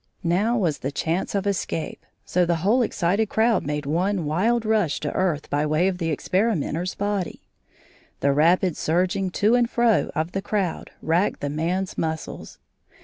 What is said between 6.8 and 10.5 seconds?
body. The rapid surging to and fro of the